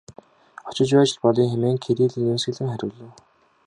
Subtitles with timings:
[0.69, 3.11] Очиж байж л болъё хэмээн Кирилл инээмсэглэн хариулав.